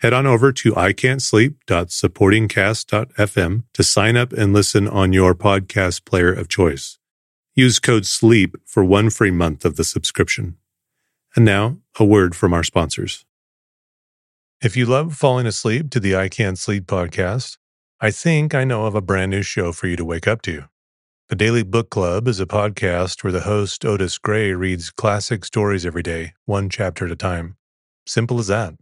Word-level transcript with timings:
Head 0.00 0.12
on 0.12 0.26
over 0.26 0.52
to 0.52 0.72
ican'tsleep.supportingcast.fm 0.72 3.64
to 3.72 3.82
sign 3.82 4.16
up 4.16 4.32
and 4.32 4.52
listen 4.52 4.88
on 4.88 5.12
your 5.12 5.34
podcast 5.34 6.04
player 6.04 6.32
of 6.32 6.48
choice. 6.48 6.98
Use 7.54 7.78
code 7.78 8.04
SLEEP 8.04 8.56
for 8.66 8.84
one 8.84 9.10
free 9.10 9.30
month 9.30 9.64
of 9.64 9.76
the 9.76 9.84
subscription. 9.84 10.56
And 11.36 11.44
now, 11.44 11.78
a 11.98 12.04
word 12.04 12.34
from 12.34 12.52
our 12.52 12.64
sponsors. 12.64 13.24
If 14.60 14.76
you 14.76 14.86
love 14.86 15.14
falling 15.14 15.46
asleep 15.46 15.90
to 15.90 16.00
the 16.00 16.16
I 16.16 16.28
Can't 16.28 16.58
Sleep 16.58 16.86
podcast, 16.86 17.58
I 18.00 18.10
think 18.10 18.54
I 18.54 18.64
know 18.64 18.86
of 18.86 18.94
a 18.94 19.00
brand 19.00 19.30
new 19.30 19.42
show 19.42 19.72
for 19.72 19.86
you 19.86 19.96
to 19.96 20.04
wake 20.04 20.26
up 20.26 20.42
to. 20.42 20.64
The 21.28 21.36
Daily 21.36 21.62
Book 21.62 21.90
Club 21.90 22.28
is 22.28 22.40
a 22.40 22.46
podcast 22.46 23.24
where 23.24 23.32
the 23.32 23.40
host, 23.40 23.84
Otis 23.84 24.18
Gray, 24.18 24.52
reads 24.52 24.90
classic 24.90 25.44
stories 25.44 25.86
every 25.86 26.02
day, 26.02 26.34
one 26.44 26.68
chapter 26.68 27.06
at 27.06 27.12
a 27.12 27.16
time. 27.16 27.56
Simple 28.06 28.38
as 28.38 28.48
that. 28.48 28.74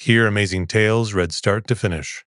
Hear 0.00 0.28
amazing 0.28 0.68
tales 0.68 1.12
read 1.12 1.32
start 1.32 1.66
to 1.66 1.74
finish. 1.74 2.24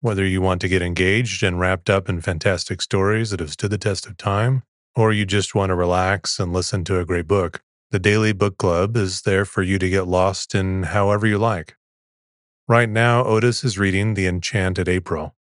Whether 0.00 0.26
you 0.26 0.40
want 0.40 0.60
to 0.62 0.68
get 0.68 0.82
engaged 0.82 1.44
and 1.44 1.60
wrapped 1.60 1.88
up 1.88 2.08
in 2.08 2.20
fantastic 2.20 2.82
stories 2.82 3.30
that 3.30 3.38
have 3.38 3.52
stood 3.52 3.70
the 3.70 3.78
test 3.78 4.06
of 4.06 4.16
time, 4.16 4.64
or 4.96 5.12
you 5.12 5.24
just 5.24 5.54
want 5.54 5.70
to 5.70 5.76
relax 5.76 6.40
and 6.40 6.52
listen 6.52 6.82
to 6.82 6.98
a 6.98 7.04
great 7.04 7.28
book, 7.28 7.62
the 7.92 8.00
Daily 8.00 8.32
Book 8.32 8.58
Club 8.58 8.96
is 8.96 9.22
there 9.22 9.44
for 9.44 9.62
you 9.62 9.78
to 9.78 9.88
get 9.88 10.08
lost 10.08 10.52
in 10.52 10.82
however 10.82 11.28
you 11.28 11.38
like. 11.38 11.76
Right 12.66 12.88
now, 12.88 13.24
Otis 13.24 13.62
is 13.62 13.78
reading 13.78 14.14
The 14.14 14.26
Enchanted 14.26 14.88
April. 14.88 15.36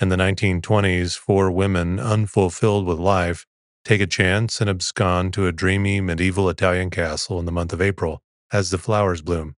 In 0.00 0.10
the 0.10 0.16
1920s, 0.16 1.18
four 1.18 1.50
women, 1.50 1.98
unfulfilled 1.98 2.86
with 2.86 3.00
life, 3.00 3.46
take 3.84 4.00
a 4.00 4.06
chance 4.06 4.60
and 4.60 4.70
abscond 4.70 5.32
to 5.32 5.48
a 5.48 5.52
dreamy 5.52 6.00
medieval 6.00 6.48
Italian 6.48 6.90
castle 6.90 7.40
in 7.40 7.46
the 7.46 7.52
month 7.52 7.72
of 7.72 7.82
April 7.82 8.22
as 8.52 8.70
the 8.70 8.78
flowers 8.78 9.22
bloom. 9.22 9.56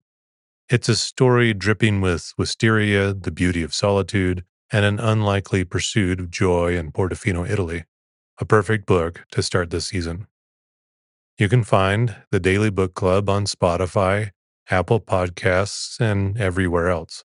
It's 0.71 0.87
a 0.87 0.95
story 0.95 1.53
dripping 1.53 1.99
with 1.99 2.31
wisteria, 2.37 3.13
the 3.13 3.29
beauty 3.29 3.61
of 3.61 3.73
solitude, 3.73 4.45
and 4.71 4.85
an 4.85 5.01
unlikely 5.01 5.65
pursuit 5.65 6.21
of 6.21 6.31
joy 6.31 6.77
in 6.77 6.93
Portofino, 6.93 7.45
Italy. 7.45 7.83
A 8.39 8.45
perfect 8.45 8.85
book 8.85 9.25
to 9.31 9.43
start 9.43 9.69
this 9.69 9.87
season. 9.87 10.27
You 11.37 11.49
can 11.49 11.65
find 11.65 12.15
the 12.31 12.39
Daily 12.39 12.69
Book 12.69 12.93
Club 12.93 13.29
on 13.29 13.43
Spotify, 13.47 14.29
Apple 14.69 15.01
Podcasts, 15.01 15.99
and 15.99 16.39
everywhere 16.39 16.87
else. 16.87 17.25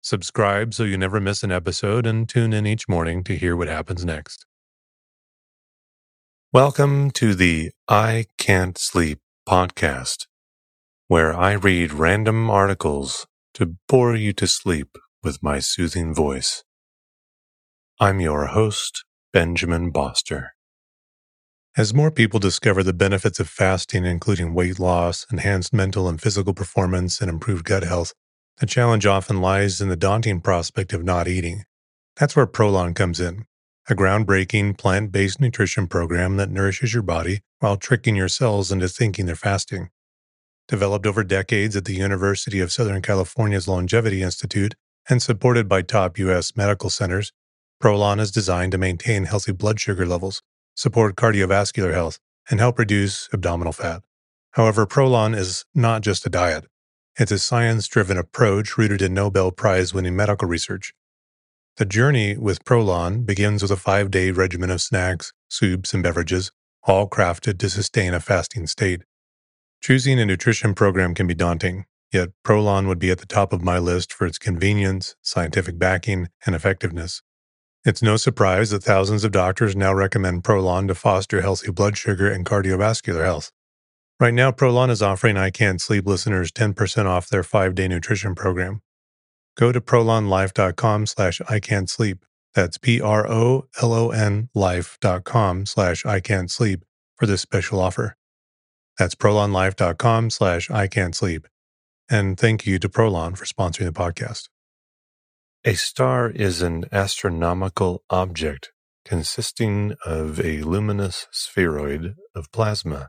Subscribe 0.00 0.72
so 0.72 0.84
you 0.84 0.96
never 0.96 1.18
miss 1.18 1.42
an 1.42 1.50
episode 1.50 2.06
and 2.06 2.28
tune 2.28 2.52
in 2.52 2.68
each 2.68 2.88
morning 2.88 3.24
to 3.24 3.36
hear 3.36 3.56
what 3.56 3.66
happens 3.66 4.04
next. 4.04 4.46
Welcome 6.52 7.10
to 7.12 7.34
the 7.34 7.72
I 7.88 8.26
Can't 8.38 8.78
Sleep 8.78 9.18
podcast, 9.44 10.28
where 11.10 11.34
I 11.34 11.54
read 11.54 11.92
random 11.92 12.48
articles 12.48 13.26
to 13.54 13.74
bore 13.88 14.14
you 14.14 14.32
to 14.34 14.46
sleep 14.46 14.96
with 15.24 15.42
my 15.42 15.58
soothing 15.58 16.14
voice. 16.14 16.62
I'm 17.98 18.20
your 18.20 18.46
host, 18.46 19.04
Benjamin 19.32 19.90
Boster. 19.90 20.50
As 21.76 21.92
more 21.92 22.12
people 22.12 22.38
discover 22.38 22.84
the 22.84 22.92
benefits 22.92 23.40
of 23.40 23.48
fasting, 23.48 24.04
including 24.04 24.54
weight 24.54 24.78
loss, 24.78 25.26
enhanced 25.32 25.72
mental 25.72 26.08
and 26.08 26.22
physical 26.22 26.54
performance, 26.54 27.20
and 27.20 27.28
improved 27.28 27.64
gut 27.64 27.82
health, 27.82 28.14
the 28.58 28.66
challenge 28.66 29.04
often 29.04 29.40
lies 29.40 29.80
in 29.80 29.88
the 29.88 29.96
daunting 29.96 30.40
prospect 30.40 30.92
of 30.92 31.02
not 31.02 31.26
eating. 31.26 31.64
That's 32.14 32.36
where 32.36 32.46
Prolon 32.46 32.94
comes 32.94 33.18
in, 33.18 33.46
a 33.88 33.96
groundbreaking 33.96 34.78
plant 34.78 35.10
based 35.10 35.40
nutrition 35.40 35.88
program 35.88 36.36
that 36.36 36.50
nourishes 36.50 36.94
your 36.94 37.02
body 37.02 37.40
while 37.58 37.76
tricking 37.76 38.14
your 38.14 38.28
cells 38.28 38.70
into 38.70 38.88
thinking 38.88 39.26
they're 39.26 39.34
fasting. 39.34 39.88
Developed 40.70 41.04
over 41.04 41.22
decades 41.22 41.76
at 41.76 41.84
the 41.84 41.94
University 41.94 42.60
of 42.60 42.72
Southern 42.72 43.02
California's 43.02 43.68
Longevity 43.68 44.22
Institute 44.22 44.74
and 45.10 45.20
supported 45.20 45.68
by 45.68 45.82
top 45.82 46.18
U.S. 46.18 46.56
medical 46.56 46.88
centers, 46.88 47.32
Prolon 47.82 48.18
is 48.18 48.30
designed 48.30 48.72
to 48.72 48.78
maintain 48.78 49.24
healthy 49.24 49.52
blood 49.52 49.78
sugar 49.78 50.06
levels 50.06 50.42
support 50.80 51.14
cardiovascular 51.14 51.92
health, 51.92 52.18
and 52.50 52.58
help 52.58 52.78
reduce 52.78 53.28
abdominal 53.34 53.72
fat. 53.72 54.02
However, 54.52 54.86
Prolon 54.86 55.36
is 55.36 55.66
not 55.74 56.00
just 56.00 56.24
a 56.24 56.30
diet. 56.30 56.64
It's 57.18 57.30
a 57.30 57.38
science 57.38 57.86
driven 57.86 58.16
approach 58.16 58.78
rooted 58.78 59.02
in 59.02 59.12
Nobel 59.12 59.52
Prize 59.52 59.92
winning 59.92 60.16
medical 60.16 60.48
research. 60.48 60.94
The 61.76 61.84
journey 61.84 62.36
with 62.36 62.64
Prolon 62.64 63.26
begins 63.26 63.62
with 63.62 63.70
a 63.70 63.76
five 63.76 64.10
day 64.10 64.30
regimen 64.30 64.70
of 64.70 64.80
snacks, 64.80 65.32
soups, 65.48 65.92
and 65.92 66.02
beverages, 66.02 66.50
all 66.84 67.08
crafted 67.08 67.58
to 67.58 67.68
sustain 67.68 68.14
a 68.14 68.20
fasting 68.20 68.66
state. 68.66 69.02
Choosing 69.82 70.20
a 70.20 70.26
nutrition 70.26 70.74
program 70.74 71.14
can 71.14 71.26
be 71.26 71.34
daunting, 71.34 71.86
yet 72.12 72.28
Prolon 72.44 72.86
would 72.86 72.98
be 72.98 73.10
at 73.10 73.16
the 73.16 73.24
top 73.26 73.50
of 73.54 73.62
my 73.62 73.78
list 73.78 74.12
for 74.12 74.26
its 74.26 74.36
convenience, 74.36 75.16
scientific 75.22 75.78
backing, 75.78 76.28
and 76.44 76.54
effectiveness. 76.54 77.22
It's 77.86 78.02
no 78.02 78.18
surprise 78.18 78.68
that 78.70 78.82
thousands 78.82 79.24
of 79.24 79.32
doctors 79.32 79.74
now 79.74 79.94
recommend 79.94 80.44
Prolon 80.44 80.86
to 80.88 80.94
foster 80.94 81.40
healthy 81.40 81.70
blood 81.70 81.96
sugar 81.96 82.30
and 82.30 82.44
cardiovascular 82.44 83.24
health. 83.24 83.52
Right 84.20 84.34
now, 84.34 84.50
Prolon 84.50 84.90
is 84.90 85.00
offering 85.00 85.38
I 85.38 85.48
Can't 85.48 85.80
Sleep 85.80 86.06
listeners 86.06 86.52
10% 86.52 87.06
off 87.06 87.30
their 87.30 87.42
five-day 87.42 87.88
nutrition 87.88 88.34
program. 88.34 88.82
Go 89.56 89.72
to 89.72 89.80
prolonlife.com 89.80 91.06
slash 91.06 91.40
I. 91.48 91.58
That's 92.54 92.76
P-R-O-L-O-N 92.76 94.48
life.com 94.54 95.66
slash 95.66 96.04
I 96.04 96.20
for 97.16 97.26
this 97.26 97.40
special 97.40 97.80
offer. 97.80 98.16
That's 99.00 99.14
prolonlife.com 99.14 100.28
slash 100.28 100.70
I 100.70 100.86
can't 100.86 101.16
sleep. 101.16 101.48
And 102.10 102.38
thank 102.38 102.66
you 102.66 102.78
to 102.80 102.86
Prolon 102.90 103.34
for 103.34 103.46
sponsoring 103.46 103.86
the 103.86 103.92
podcast. 103.92 104.50
A 105.64 105.72
star 105.72 106.28
is 106.28 106.60
an 106.60 106.84
astronomical 106.92 108.02
object 108.10 108.72
consisting 109.06 109.94
of 110.04 110.38
a 110.38 110.60
luminous 110.60 111.28
spheroid 111.32 112.14
of 112.34 112.52
plasma, 112.52 113.08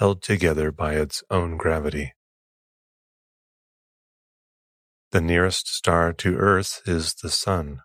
held 0.00 0.20
together 0.20 0.70
by 0.70 0.96
its 0.96 1.24
own 1.30 1.56
gravity. 1.56 2.12
The 5.12 5.22
nearest 5.22 5.66
star 5.66 6.12
to 6.12 6.36
Earth 6.36 6.82
is 6.84 7.14
the 7.14 7.30
Sun. 7.30 7.80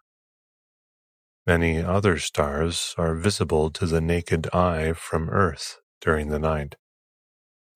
Many 1.48 1.82
other 1.82 2.18
stars 2.20 2.94
are 2.98 3.16
visible 3.16 3.70
to 3.70 3.86
the 3.86 4.02
naked 4.02 4.54
eye 4.54 4.92
from 4.92 5.30
Earth 5.30 5.78
during 6.02 6.28
the 6.28 6.40
night, 6.40 6.76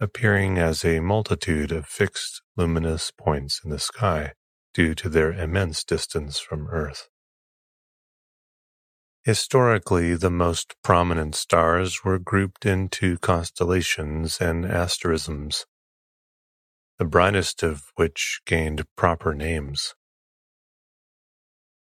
appearing 0.04 0.58
as 0.58 0.84
a 0.84 1.00
multitude 1.00 1.72
of 1.72 1.88
fixed 1.88 2.42
luminous 2.58 3.10
points 3.10 3.62
in 3.64 3.70
the 3.70 3.80
sky 3.80 4.34
due 4.74 4.94
to 4.94 5.08
their 5.08 5.32
immense 5.32 5.82
distance 5.86 6.40
from 6.40 6.68
Earth. 6.68 7.08
Historically, 9.24 10.14
the 10.16 10.30
most 10.30 10.76
prominent 10.84 11.36
stars 11.36 12.04
were 12.04 12.20
grouped 12.20 12.66
into 12.66 13.18
constellations 13.20 14.42
and 14.42 14.66
asterisms, 14.66 15.66
the 17.00 17.06
brightest 17.06 17.64
of 17.64 17.84
which 17.96 18.42
gained 18.46 18.84
proper 18.98 19.34
names. 19.34 19.96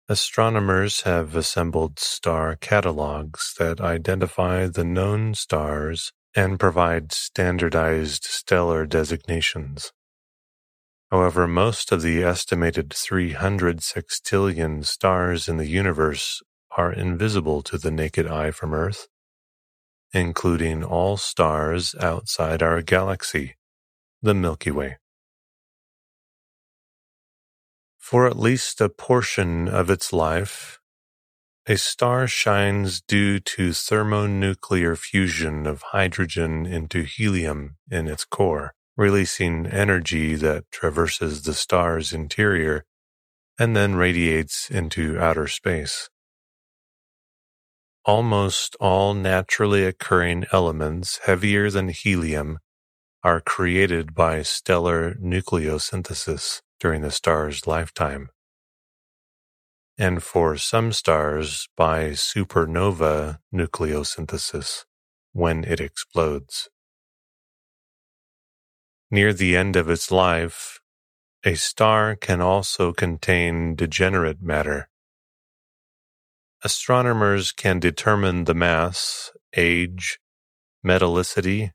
Astronomers 0.08 1.00
have 1.00 1.34
assembled 1.34 1.98
star 1.98 2.54
catalogues 2.54 3.54
that 3.58 3.80
identify 3.80 4.68
the 4.68 4.84
known 4.84 5.34
stars 5.34 6.12
and 6.34 6.58
provide 6.58 7.12
standardized 7.12 8.24
stellar 8.24 8.86
designations. 8.86 9.92
However, 11.10 11.46
most 11.46 11.92
of 11.92 12.02
the 12.02 12.24
estimated 12.24 12.92
300 12.92 13.78
sextillion 13.78 14.84
stars 14.84 15.48
in 15.48 15.58
the 15.58 15.68
universe 15.68 16.42
are 16.76 16.92
invisible 16.92 17.62
to 17.62 17.78
the 17.78 17.90
naked 17.90 18.26
eye 18.26 18.50
from 18.50 18.74
Earth, 18.74 19.06
including 20.12 20.82
all 20.82 21.16
stars 21.16 21.94
outside 22.00 22.62
our 22.62 22.82
galaxy, 22.82 23.54
the 24.22 24.34
Milky 24.34 24.72
Way. 24.72 24.96
For 27.98 28.26
at 28.26 28.38
least 28.38 28.80
a 28.80 28.88
portion 28.88 29.68
of 29.68 29.88
its 29.88 30.12
life, 30.12 30.80
a 31.68 31.76
star 31.76 32.26
shines 32.26 33.00
due 33.02 33.40
to 33.40 33.72
thermonuclear 33.72 34.96
fusion 34.96 35.66
of 35.66 35.82
hydrogen 35.92 36.66
into 36.66 37.02
helium 37.02 37.76
in 37.90 38.08
its 38.08 38.24
core 38.24 38.74
releasing 38.96 39.66
energy 39.66 40.36
that 40.36 40.64
traverses 40.70 41.42
the 41.42 41.54
star's 41.54 42.12
interior 42.12 42.84
and 43.58 43.76
then 43.76 43.94
radiates 43.94 44.70
into 44.70 45.18
outer 45.20 45.48
space. 45.48 46.08
almost 48.04 48.76
all 48.80 49.14
naturally 49.14 49.84
occurring 49.84 50.44
elements 50.52 51.20
heavier 51.24 51.70
than 51.70 51.88
helium 51.88 52.58
are 53.22 53.40
created 53.40 54.14
by 54.14 54.42
stellar 54.42 55.14
nucleosynthesis 55.14 56.60
during 56.80 57.02
the 57.02 57.10
star's 57.10 57.66
lifetime. 57.66 58.28
And 59.96 60.22
for 60.22 60.56
some 60.56 60.92
stars, 60.92 61.68
by 61.76 62.10
supernova 62.10 63.38
nucleosynthesis 63.54 64.84
when 65.32 65.62
it 65.64 65.80
explodes. 65.80 66.68
Near 69.10 69.32
the 69.32 69.56
end 69.56 69.76
of 69.76 69.88
its 69.88 70.10
life, 70.10 70.80
a 71.44 71.54
star 71.54 72.16
can 72.16 72.40
also 72.40 72.92
contain 72.92 73.76
degenerate 73.76 74.42
matter. 74.42 74.88
Astronomers 76.64 77.52
can 77.52 77.78
determine 77.78 78.44
the 78.44 78.54
mass, 78.54 79.30
age, 79.56 80.18
metallicity, 80.84 81.72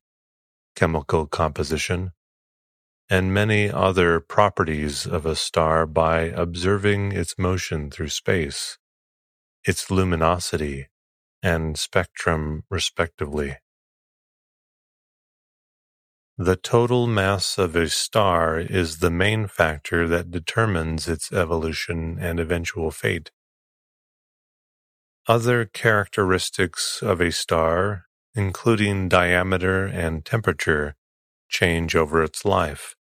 chemical 0.75 1.27
composition, 1.27 2.11
and 3.09 3.33
many 3.33 3.69
other 3.69 4.19
properties 4.19 5.05
of 5.05 5.25
a 5.25 5.35
star 5.35 5.85
by 5.85 6.21
observing 6.21 7.11
its 7.11 7.37
motion 7.37 7.89
through 7.89 8.09
space, 8.09 8.77
its 9.65 9.89
luminosity, 9.89 10.87
and 11.41 11.77
spectrum 11.77 12.63
respectively. 12.69 13.57
The 16.37 16.55
total 16.55 17.07
mass 17.07 17.57
of 17.57 17.75
a 17.75 17.89
star 17.89 18.59
is 18.59 18.99
the 18.99 19.11
main 19.11 19.47
factor 19.47 20.07
that 20.07 20.31
determines 20.31 21.07
its 21.07 21.33
evolution 21.33 22.17
and 22.19 22.39
eventual 22.39 22.91
fate. 22.91 23.31
Other 25.27 25.65
characteristics 25.65 27.01
of 27.01 27.19
a 27.19 27.31
star 27.31 28.05
including 28.35 29.09
diameter 29.09 29.85
and 29.85 30.23
temperature, 30.23 30.95
change 31.49 31.95
over 31.95 32.23
its 32.23 32.45
life, 32.45 32.95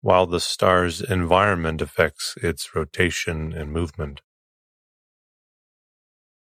while 0.00 0.26
the 0.26 0.40
star's 0.40 1.00
environment 1.00 1.82
affects 1.82 2.34
its 2.42 2.74
rotation 2.74 3.52
and 3.52 3.72
movement. 3.72 4.20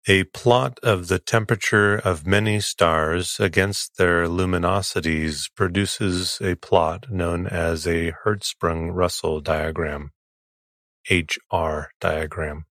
A 0.09 0.23
plot 0.23 0.79
of 0.83 1.09
the 1.09 1.19
temperature 1.19 1.97
of 1.97 2.25
many 2.25 2.61
stars 2.61 3.41
against 3.41 3.97
their 3.97 4.25
luminosities 4.25 5.49
produces 5.53 6.39
a 6.41 6.55
plot 6.55 7.11
known 7.11 7.45
as 7.45 7.85
a 7.85 8.13
Hertzsprung-Russell 8.23 9.41
diagram, 9.41 10.11
HR 11.11 11.89
diagram. 11.99 12.65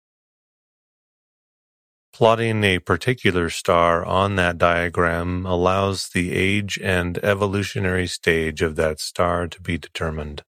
Plotting 2.12 2.62
a 2.62 2.78
particular 2.78 3.50
star 3.50 4.04
on 4.04 4.36
that 4.36 4.56
diagram 4.56 5.44
allows 5.44 6.10
the 6.10 6.30
age 6.30 6.78
and 6.80 7.18
evolutionary 7.24 8.06
stage 8.06 8.62
of 8.62 8.76
that 8.76 9.00
star 9.00 9.48
to 9.48 9.60
be 9.60 9.76
determined. 9.76 10.44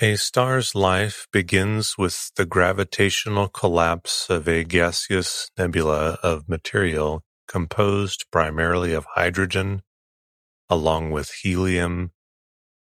A 0.00 0.14
star's 0.14 0.76
life 0.76 1.26
begins 1.32 1.98
with 1.98 2.30
the 2.36 2.46
gravitational 2.46 3.48
collapse 3.48 4.30
of 4.30 4.46
a 4.46 4.62
gaseous 4.62 5.50
nebula 5.58 6.20
of 6.22 6.48
material 6.48 7.24
composed 7.48 8.26
primarily 8.30 8.92
of 8.92 9.06
hydrogen, 9.16 9.82
along 10.70 11.10
with 11.10 11.32
helium 11.42 12.12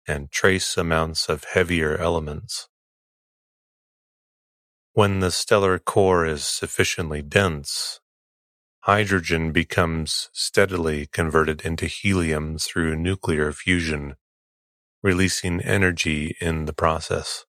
and 0.07 0.31
trace 0.31 0.77
amounts 0.77 1.27
of 1.27 1.43
heavier 1.43 1.97
elements. 1.97 2.69
When 4.93 5.19
the 5.19 5.31
stellar 5.31 5.79
core 5.79 6.25
is 6.25 6.45
sufficiently 6.45 7.21
dense, 7.21 7.99
hydrogen 8.83 9.51
becomes 9.51 10.29
steadily 10.31 11.07
converted 11.07 11.59
into 11.65 11.87
helium 11.87 12.57
through 12.57 12.95
nuclear 12.95 13.51
fusion, 13.51 14.15
releasing 15.03 15.61
energy 15.61 16.35
in 16.41 16.65
the 16.65 16.73
process. 16.73 17.45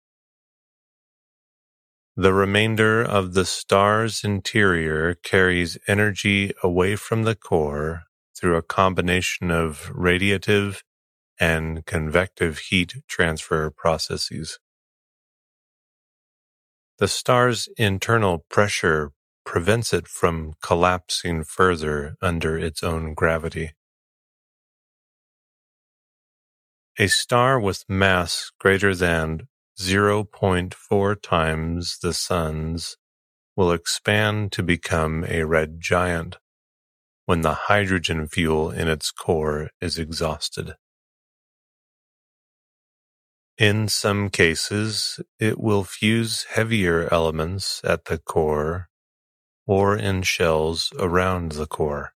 The 2.16 2.34
remainder 2.34 3.02
of 3.02 3.34
the 3.34 3.46
star's 3.46 4.24
interior 4.24 5.16
carries 5.16 5.78
energy 5.88 6.54
away 6.64 6.98
from 6.98 7.24
the 7.24 7.36
core 7.36 8.04
through 8.38 8.58
a 8.58 8.62
combination 8.62 9.52
of 9.52 9.92
radiative 9.96 10.84
and 11.40 11.86
convective 11.86 12.60
heat 12.60 12.96
transfer 13.08 13.72
processes. 13.72 14.60
The 17.00 17.08
star's 17.08 17.70
internal 17.78 18.46
pressure 18.50 19.12
prevents 19.46 19.94
it 19.94 20.08
from 20.08 20.54
collapsing 20.62 21.46
further 21.46 22.16
under 22.22 22.58
its 22.58 22.84
own 22.84 23.14
gravity. 23.14 23.72
A 27.02 27.08
star 27.08 27.62
with 27.62 27.86
mass 27.88 28.52
greater 28.60 28.94
than 28.94 29.48
0.4 29.80 31.22
times 31.22 31.98
the 32.02 32.14
Sun's 32.14 32.98
will 33.56 33.72
expand 33.72 34.52
to 34.52 34.64
become 34.64 35.24
a 35.24 35.44
red 35.44 35.80
giant 35.80 36.40
when 37.26 37.40
the 37.40 37.54
hydrogen 37.54 38.28
fuel 38.28 38.70
in 38.70 38.90
its 38.90 39.12
core 39.12 39.70
is 39.80 39.98
exhausted. 39.98 40.76
In 43.58 43.88
some 43.88 44.30
cases, 44.30 45.22
it 45.40 45.58
will 45.58 45.86
fuse 45.86 46.48
heavier 46.50 47.08
elements 47.14 47.80
at 47.86 48.06
the 48.06 48.18
core 48.18 48.90
or 49.66 49.96
in 49.96 50.24
shells 50.24 50.92
around 51.00 51.54
the 51.54 51.66
core. 51.66 52.12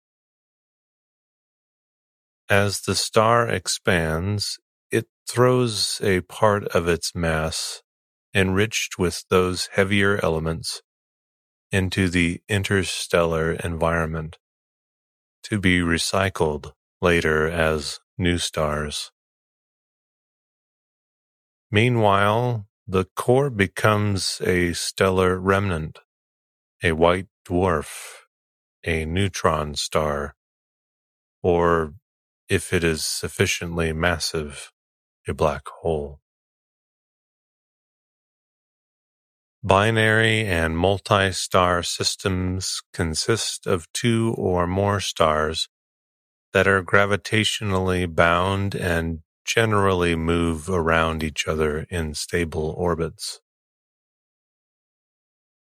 As 2.50 2.81
the 2.81 2.95
star 2.95 3.48
expands, 3.48 4.57
it 4.91 5.07
throws 5.27 5.99
a 6.03 6.21
part 6.21 6.65
of 6.69 6.88
its 6.88 7.15
mass, 7.15 7.81
enriched 8.33 8.99
with 8.99 9.23
those 9.29 9.69
heavier 9.73 10.19
elements, 10.23 10.81
into 11.71 12.09
the 12.09 12.41
interstellar 12.49 13.53
environment, 13.53 14.38
to 15.43 15.59
be 15.59 15.79
recycled 15.79 16.73
later 17.01 17.49
as 17.49 17.99
new 18.17 18.38
stars. 18.38 19.11
Meanwhile, 21.71 22.67
the 22.88 23.05
core 23.15 23.50
becomes 23.50 24.41
a 24.45 24.74
stellar 24.74 25.39
remnant, 25.39 26.00
a 26.83 26.91
white 26.91 27.27
dwarf, 27.48 28.24
a 28.83 29.05
neutron 29.05 29.75
star, 29.75 30.36
or, 31.41 31.93
if 32.50 32.74
it 32.74 32.83
is 32.83 33.05
sufficiently 33.05 33.93
massive, 33.93 34.71
a 35.28 35.34
black 35.34 35.68
hole. 35.82 36.20
Binary 39.63 40.44
and 40.46 40.75
multi-star 40.75 41.84
systems 41.84 42.82
consist 42.94 43.68
of 43.68 43.92
two 43.94 44.34
or 44.38 44.66
more 44.66 45.00
stars 45.00 45.70
that 46.51 46.68
are 46.68 46.84
gravitationally 46.84 48.13
bound 48.13 48.74
and 48.74 49.20
generally 49.46 50.16
move 50.16 50.70
around 50.70 51.24
each 51.24 51.48
other 51.48 51.86
in 51.90 52.13
stable 52.16 52.74
orbits. 52.78 53.40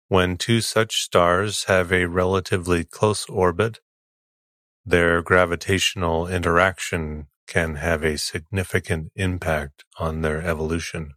When 0.09 0.37
two 0.37 0.61
such 0.61 1.03
stars 1.03 1.65
have 1.65 1.93
a 1.93 2.07
relatively 2.07 2.85
close 2.85 3.27
orbit, 3.29 3.81
their 4.85 5.23
gravitational 5.23 6.27
interaction 6.27 7.29
can 7.51 7.77
have 7.77 8.05
a 8.05 8.19
significant 8.19 9.13
impact 9.17 9.85
on 9.99 10.23
their 10.23 10.43
evolution. 10.43 11.15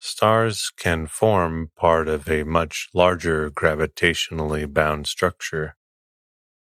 Stars 0.00 0.72
can 0.76 1.06
form 1.06 1.70
part 1.76 2.08
of 2.08 2.28
a 2.30 2.44
much 2.44 2.88
larger 2.94 3.50
gravitationally 3.50 4.72
bound 4.72 5.06
structure, 5.06 5.76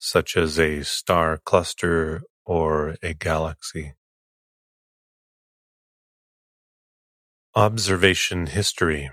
such 0.00 0.36
as 0.36 0.58
a 0.58 0.82
star 0.84 1.38
cluster 1.38 2.22
or 2.46 2.96
a 3.02 3.14
galaxy. 3.14 3.94
Observation 7.56 8.48
History 8.48 9.10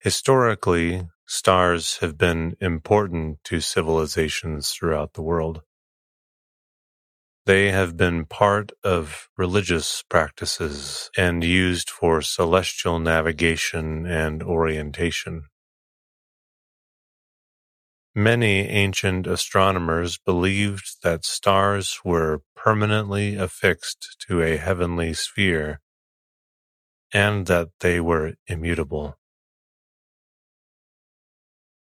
Historically, 0.00 1.08
stars 1.26 1.98
have 1.98 2.18
been 2.18 2.56
important 2.60 3.38
to 3.44 3.60
civilizations 3.60 4.70
throughout 4.70 5.14
the 5.14 5.22
world. 5.22 5.62
They 7.48 7.70
have 7.70 7.96
been 7.96 8.26
part 8.26 8.72
of 8.84 9.30
religious 9.38 10.02
practices 10.10 11.08
and 11.16 11.42
used 11.42 11.88
for 11.88 12.20
celestial 12.20 12.98
navigation 12.98 14.04
and 14.04 14.42
orientation. 14.42 15.44
Many 18.14 18.68
ancient 18.68 19.26
astronomers 19.26 20.18
believed 20.18 21.02
that 21.02 21.24
stars 21.24 22.00
were 22.04 22.42
permanently 22.54 23.36
affixed 23.36 24.26
to 24.28 24.42
a 24.42 24.58
heavenly 24.58 25.14
sphere 25.14 25.80
and 27.14 27.46
that 27.46 27.68
they 27.80 27.98
were 27.98 28.34
immutable. 28.46 29.16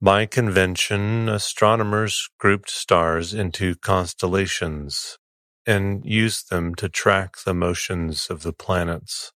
By 0.01 0.27
convention, 0.27 1.29
astronomers 1.29 2.31
grouped 2.39 2.71
stars 2.71 3.35
into 3.35 3.75
constellations 3.75 5.18
and 5.69 6.03
used 6.03 6.49
them 6.49 6.75
to 6.75 6.89
track 6.89 7.37
the 7.45 7.53
motions 7.53 8.29
of 8.31 8.43
the 8.43 8.55
planets 8.55 9.33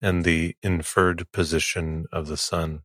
and 0.00 0.24
the 0.24 0.54
inferred 0.62 1.26
position 1.32 2.06
of 2.12 2.28
the 2.28 2.36
sun. 2.36 2.82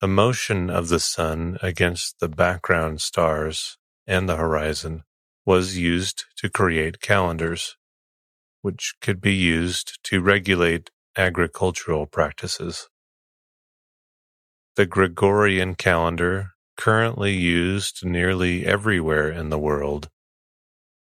The 0.00 0.06
motion 0.06 0.70
of 0.70 0.90
the 0.90 1.00
sun 1.00 1.58
against 1.60 2.20
the 2.20 2.28
background 2.28 3.00
stars 3.00 3.78
and 4.06 4.28
the 4.28 4.36
horizon 4.36 5.02
was 5.44 5.76
used 5.76 6.26
to 6.36 6.48
create 6.48 7.00
calendars, 7.00 7.76
which 8.62 8.94
could 9.00 9.20
be 9.20 9.34
used 9.34 9.98
to 10.04 10.20
regulate 10.20 10.88
agricultural 11.16 12.06
practices. 12.06 12.88
The 14.76 14.86
Gregorian 14.86 15.74
calendar, 15.74 16.52
currently 16.76 17.34
used 17.34 18.04
nearly 18.04 18.66
everywhere 18.66 19.30
in 19.30 19.50
the 19.50 19.58
world, 19.58 20.10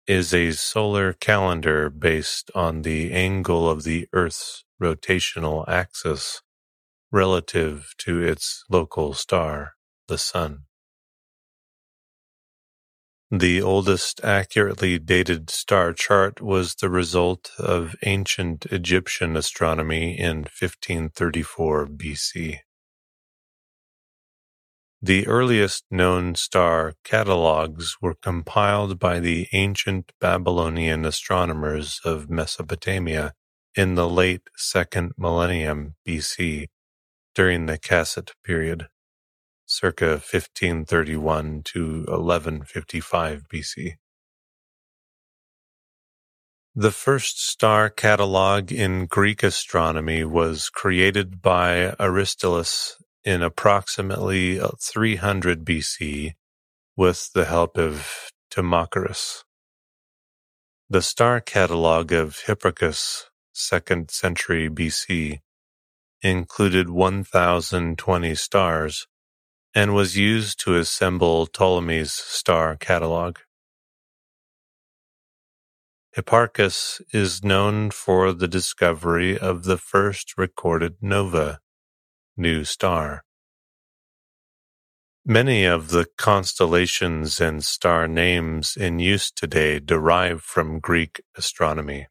is 0.07 0.33
a 0.33 0.51
solar 0.51 1.13
calendar 1.13 1.89
based 1.89 2.51
on 2.55 2.81
the 2.81 3.11
angle 3.13 3.69
of 3.69 3.83
the 3.83 4.07
Earth's 4.13 4.63
rotational 4.81 5.67
axis 5.67 6.41
relative 7.11 7.93
to 7.99 8.21
its 8.21 8.63
local 8.69 9.13
star, 9.13 9.73
the 10.07 10.17
Sun. 10.17 10.63
The 13.31 13.61
oldest 13.61 14.23
accurately 14.23 14.97
dated 14.99 15.51
star 15.51 15.93
chart 15.93 16.41
was 16.41 16.75
the 16.75 16.89
result 16.89 17.51
of 17.59 17.95
ancient 18.03 18.65
Egyptian 18.67 19.37
astronomy 19.37 20.17
in 20.17 20.37
1534 20.39 21.87
BC. 21.87 22.59
The 25.01 25.25
earliest 25.27 25.85
known 25.89 26.35
star 26.35 26.93
catalogues 27.05 27.95
were 28.01 28.15
compiled 28.15 28.99
by 28.99 29.21
the 29.21 29.47
ancient 29.53 30.11
Babylonian 30.19 31.05
astronomers 31.05 32.01
of 32.03 32.29
Mesopotamia 32.29 33.33
in 33.75 33.95
the 33.95 34.09
late 34.09 34.49
second 34.57 35.13
millennium 35.17 35.95
BC 36.05 36.67
during 37.33 37.65
the 37.65 37.77
Kassite 37.77 38.31
period 38.43 38.87
circa 39.65 40.19
1531 40.19 41.61
to 41.63 42.03
1155 42.09 43.43
BC. 43.47 43.93
The 46.75 46.91
first 46.91 47.41
star 47.47 47.89
catalogue 47.89 48.73
in 48.73 49.05
Greek 49.05 49.43
astronomy 49.43 50.25
was 50.25 50.69
created 50.69 51.41
by 51.41 51.95
Aristillus 51.99 52.95
in 53.23 53.41
approximately 53.41 54.59
uh, 54.59 54.69
300 54.81 55.65
BC 55.65 56.33
with 56.95 57.31
the 57.33 57.45
help 57.45 57.77
of 57.77 58.29
Timocharis. 58.51 59.43
The 60.89 61.01
star 61.01 61.39
catalogue 61.39 62.11
of 62.11 62.41
Hipparchus, 62.47 63.25
2nd 63.53 64.09
century 64.09 64.69
BC, 64.69 65.39
included 66.21 66.89
1,020 66.89 68.35
stars 68.35 69.07
and 69.75 69.93
was 69.93 70.17
used 70.17 70.59
to 70.61 70.75
assemble 70.75 71.45
Ptolemy's 71.47 72.11
star 72.11 72.75
catalogue. 72.75 73.39
Hipparchus 76.17 77.01
is 77.13 77.43
known 77.43 77.91
for 77.91 78.33
the 78.33 78.47
discovery 78.47 79.37
of 79.37 79.63
the 79.63 79.77
first 79.77 80.37
recorded 80.37 80.95
nova, 81.01 81.59
new 82.39 82.63
star. 82.63 83.23
Many 85.25 85.65
of 85.65 85.89
the 85.89 86.07
constellations 86.17 87.39
and 87.39 87.63
star 87.63 88.07
names 88.07 88.75
in 88.75 88.97
use 88.99 89.29
today 89.29 89.79
derive 89.79 90.41
from 90.41 90.79
Greek 90.79 91.21
astronomy. 91.37 92.07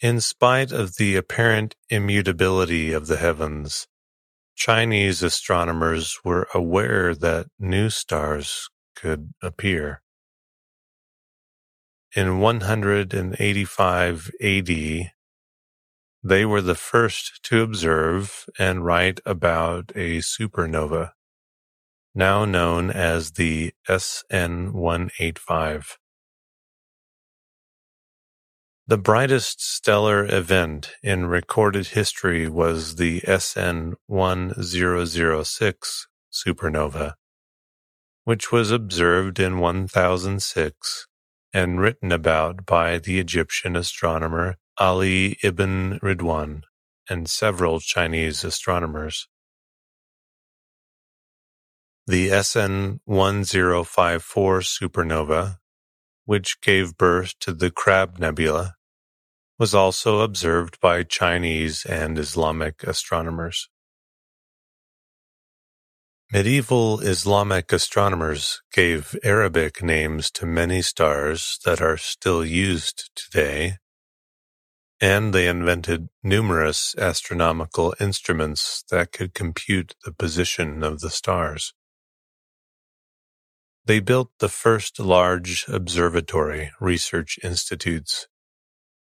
In 0.00 0.20
spite 0.20 0.70
of 0.70 0.96
the 0.96 1.16
apparent 1.16 1.74
immutability 1.88 2.92
of 2.92 3.06
the 3.06 3.16
heavens, 3.16 3.88
Chinese 4.54 5.22
astronomers 5.22 6.18
were 6.24 6.46
aware 6.54 7.14
that 7.14 7.46
new 7.58 7.88
stars 7.88 8.68
could 8.94 9.32
appear. 9.42 10.02
In 12.14 12.40
185 12.40 14.30
AD, 14.42 14.70
they 16.22 16.44
were 16.44 16.60
the 16.60 16.74
first 16.74 17.40
to 17.42 17.62
observe 17.62 18.46
and 18.58 18.84
write 18.84 19.20
about 19.26 19.90
a 19.96 20.18
supernova, 20.18 21.10
now 22.14 22.44
known 22.44 22.90
as 22.90 23.32
the 23.32 23.72
SN 23.88 24.72
185. 24.72 25.98
The 28.86 28.98
brightest 28.98 29.64
stellar 29.64 30.24
event 30.24 30.92
in 31.02 31.26
recorded 31.26 31.88
history 31.88 32.48
was 32.48 32.96
the 32.96 33.20
SN 33.20 33.94
1006 34.06 36.06
supernova, 36.32 37.14
which 38.24 38.52
was 38.52 38.70
observed 38.70 39.40
in 39.40 39.58
1006 39.58 41.06
and 41.54 41.80
written 41.80 42.12
about 42.12 42.64
by 42.64 42.98
the 42.98 43.18
Egyptian 43.18 43.76
astronomer 43.76 44.56
Ali 44.78 45.38
ibn 45.42 45.98
Ridwan 46.02 46.62
and 47.08 47.28
several 47.28 47.80
Chinese 47.80 48.44
astronomers. 48.44 49.28
The 52.06 52.28
SN 52.42 53.00
1054 53.04 54.60
supernova 54.60 55.58
which 56.24 56.60
gave 56.60 56.96
birth 56.96 57.38
to 57.40 57.52
the 57.52 57.70
Crab 57.70 58.18
Nebula, 58.18 58.74
was 59.58 59.74
also 59.74 60.20
observed 60.20 60.80
by 60.80 61.02
Chinese 61.02 61.84
and 61.84 62.18
Islamic 62.18 62.82
astronomers. 62.84 63.68
Medieval 66.32 67.00
Islamic 67.00 67.70
astronomers 67.72 68.62
gave 68.72 69.14
Arabic 69.22 69.82
names 69.82 70.30
to 70.30 70.46
many 70.46 70.80
stars 70.80 71.58
that 71.64 71.82
are 71.82 71.98
still 71.98 72.44
used 72.44 73.10
today, 73.14 73.76
and 75.02 75.34
they 75.34 75.48
invented 75.48 76.08
numerous 76.22 76.94
astronomical 76.96 77.92
instruments 77.98 78.84
that 78.88 79.10
could 79.10 79.34
compute 79.34 79.96
the 80.04 80.12
position 80.12 80.84
of 80.84 81.00
the 81.00 81.10
stars. 81.10 81.74
They 83.84 83.98
built 83.98 84.30
the 84.38 84.48
first 84.48 85.00
large 85.00 85.66
observatory 85.66 86.70
research 86.80 87.36
institutes, 87.42 88.28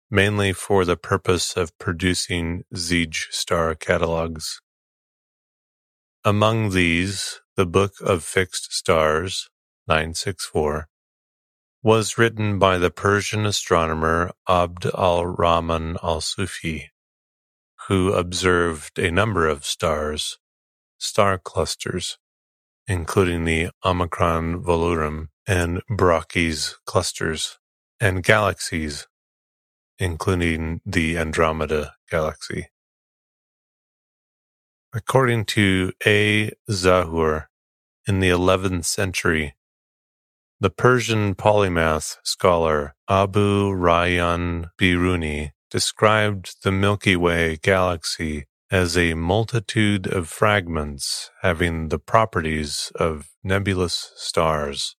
mainly 0.08 0.52
for 0.52 0.84
the 0.84 0.96
purpose 0.96 1.56
of 1.56 1.76
producing 1.78 2.62
Zij 2.72 3.12
star 3.32 3.74
catalogues. 3.74 4.60
Among 6.24 6.70
these, 6.70 7.40
the 7.56 7.66
Book 7.66 7.94
of 8.00 8.22
Fixed 8.22 8.72
Stars, 8.72 9.48
964, 9.88 10.86
was 11.82 12.18
written 12.18 12.58
by 12.58 12.76
the 12.78 12.90
Persian 12.90 13.46
astronomer 13.46 14.32
Abd 14.48 14.86
al-Rahman 14.86 15.96
al-Sufi, 16.02 16.90
who 17.86 18.12
observed 18.12 18.98
a 18.98 19.10
number 19.10 19.46
of 19.46 19.64
stars, 19.64 20.38
star 20.98 21.38
clusters, 21.38 22.18
including 22.88 23.44
the 23.44 23.70
Omicron 23.84 24.62
Velorum 24.62 25.28
and 25.46 25.80
Brocchi's 25.88 26.76
clusters, 26.84 27.58
and 28.00 28.22
galaxies, 28.22 29.06
including 29.98 30.80
the 30.84 31.16
Andromeda 31.16 31.94
Galaxy. 32.10 32.68
According 34.92 35.44
to 35.46 35.92
A. 36.06 36.52
Zahoor, 36.70 37.46
in 38.06 38.20
the 38.20 38.30
11th 38.30 38.86
century, 38.86 39.54
the 40.60 40.70
Persian 40.70 41.36
polymath 41.36 42.16
scholar 42.24 42.94
Abu 43.08 43.70
Rayhan 43.70 44.70
Biruni 44.76 45.52
described 45.70 46.56
the 46.64 46.72
Milky 46.72 47.14
Way 47.14 47.58
galaxy 47.62 48.46
as 48.68 48.98
a 48.98 49.14
multitude 49.14 50.08
of 50.08 50.28
fragments 50.28 51.30
having 51.42 51.88
the 51.88 51.98
properties 52.00 52.90
of 52.96 53.28
nebulous 53.44 54.12
stars, 54.16 54.96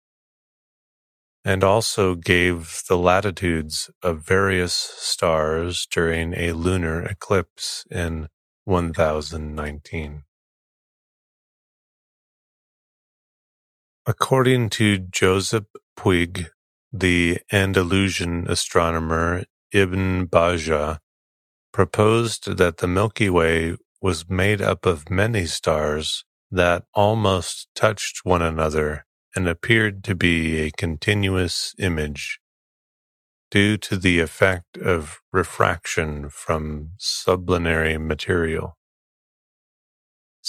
and 1.43 1.61
also 1.61 2.15
gave 2.15 2.81
the 2.87 2.97
latitudes 2.97 3.89
of 4.01 4.25
various 4.25 4.73
stars 4.73 5.85
during 5.91 6.33
a 6.35 6.53
lunar 6.53 7.03
eclipse 7.03 7.85
in 7.91 8.29
1019. 8.63 10.23
According 14.09 14.71
to 14.71 14.97
Josep 14.97 15.67
Puig, 15.95 16.47
the 16.91 17.41
Andalusian 17.51 18.47
astronomer 18.49 19.43
Ibn 19.71 20.25
Bajjah 20.25 20.97
proposed 21.71 22.57
that 22.57 22.77
the 22.77 22.87
Milky 22.87 23.29
Way 23.29 23.77
was 24.01 24.27
made 24.27 24.63
up 24.63 24.87
of 24.87 25.11
many 25.11 25.45
stars 25.45 26.25
that 26.49 26.85
almost 26.95 27.67
touched 27.75 28.25
one 28.25 28.41
another 28.41 29.05
and 29.35 29.47
appeared 29.47 30.03
to 30.05 30.15
be 30.15 30.57
a 30.57 30.71
continuous 30.71 31.75
image 31.77 32.39
due 33.51 33.77
to 33.77 33.95
the 33.95 34.19
effect 34.19 34.75
of 34.75 35.19
refraction 35.31 36.29
from 36.29 36.93
sublunary 36.97 37.99
material. 37.99 38.78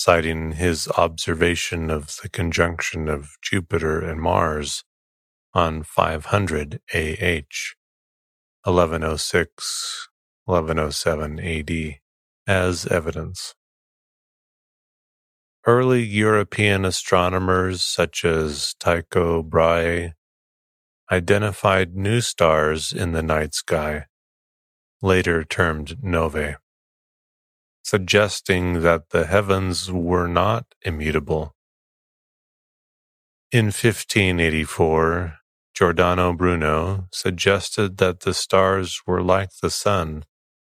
Citing 0.02 0.52
his 0.52 0.88
observation 0.96 1.90
of 1.90 2.16
the 2.22 2.30
conjunction 2.30 3.06
of 3.06 3.36
Jupiter 3.42 4.00
and 4.00 4.18
Mars 4.18 4.82
on 5.52 5.82
500 5.82 6.80
AH, 6.94 7.74
1106 8.64 10.08
1107 10.46 11.38
AD, 11.38 11.98
as 12.46 12.86
evidence. 12.86 13.54
Early 15.66 16.02
European 16.02 16.86
astronomers 16.86 17.82
such 17.82 18.24
as 18.24 18.72
Tycho 18.80 19.42
Brahe 19.42 20.14
identified 21.12 21.94
new 21.94 22.22
stars 22.22 22.94
in 22.94 23.12
the 23.12 23.22
night 23.22 23.52
sky, 23.52 24.06
later 25.02 25.44
termed 25.44 26.02
novae, 26.02 26.56
suggesting 27.90 28.82
that 28.82 29.10
the 29.10 29.26
heavens 29.26 29.90
were 29.90 30.28
not 30.28 30.64
immutable. 30.82 31.56
In 33.50 33.66
1584, 33.66 35.38
Giordano 35.74 36.32
Bruno 36.32 37.08
suggested 37.10 37.96
that 37.96 38.20
the 38.20 38.32
stars 38.32 39.00
were 39.08 39.24
like 39.24 39.50
the 39.60 39.70
Sun 39.70 40.24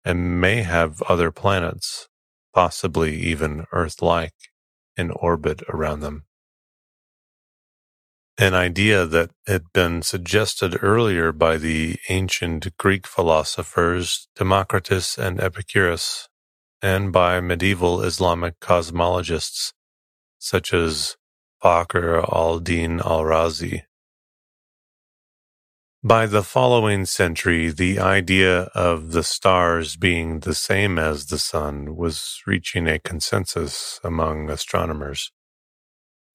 and 0.04 0.42
may 0.42 0.64
have 0.64 1.04
other 1.04 1.30
planets, 1.30 2.08
possibly 2.52 3.16
even 3.16 3.68
Earth 3.72 4.02
like, 4.02 4.40
in 4.98 5.12
orbit 5.12 5.62
around 5.70 6.00
them. 6.00 6.26
An 8.40 8.56
idea 8.56 9.06
that 9.06 9.30
had 9.46 9.66
been 9.72 10.02
suggested 10.02 10.80
earlier 10.82 11.32
by 11.32 11.58
the 11.58 11.98
ancient 12.10 12.76
Greek 12.78 13.06
philosophers 13.06 14.28
Democritus 14.36 15.20
and 15.20 15.40
Epicurus, 15.40 16.28
and 16.84 17.14
by 17.14 17.40
medieval 17.40 18.02
Islamic 18.02 18.60
cosmologists 18.60 19.72
such 20.38 20.74
as 20.74 21.16
Fakhr 21.64 22.22
al-Din 22.32 23.00
al-Razi. 23.00 23.84
By 26.04 26.26
the 26.26 26.44
following 26.44 27.06
century, 27.06 27.70
the 27.70 27.98
idea 28.00 28.64
of 28.76 29.14
the 29.14 29.24
stars 29.24 29.96
being 29.96 30.42
the 30.42 30.54
same 30.54 31.00
as 31.00 31.28
the 31.28 31.40
sun 31.40 31.96
was 31.96 32.42
reaching 32.46 32.90
a 32.90 33.00
consensus 33.00 34.02
among 34.04 34.50
astronomers. 34.50 35.32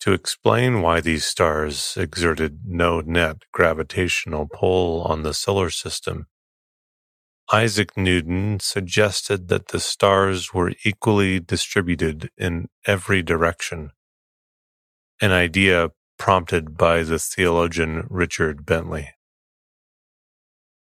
To 0.00 0.14
explain 0.14 0.80
why 0.80 1.02
these 1.02 1.26
stars 1.26 1.98
exerted 1.98 2.60
no 2.64 3.02
net 3.02 3.42
gravitational 3.52 4.48
pull 4.50 5.02
on 5.02 5.24
the 5.24 5.34
solar 5.34 5.68
system, 5.68 6.28
Isaac 7.50 7.96
Newton 7.96 8.60
suggested 8.60 9.48
that 9.48 9.68
the 9.68 9.80
stars 9.80 10.52
were 10.52 10.74
equally 10.84 11.40
distributed 11.40 12.28
in 12.36 12.68
every 12.86 13.22
direction, 13.22 13.92
an 15.22 15.32
idea 15.32 15.92
prompted 16.18 16.76
by 16.76 17.02
the 17.02 17.18
theologian 17.18 18.06
Richard 18.10 18.66
Bentley. 18.66 19.14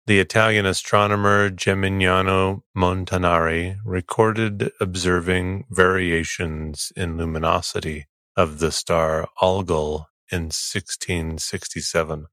The 0.07 0.19
Italian 0.19 0.65
astronomer 0.65 1.51
Geminiano 1.51 2.63
Montanari 2.75 3.77
recorded 3.85 4.71
observing 4.81 5.67
variations 5.69 6.91
in 6.97 7.19
luminosity 7.19 8.07
of 8.35 8.61
the 8.61 8.73
star 8.73 9.29
Algol 9.43 10.09
in 10.33 10.45
1667. 10.45 12.29